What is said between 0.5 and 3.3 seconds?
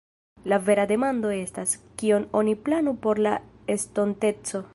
La vera demando estas, kion oni planu por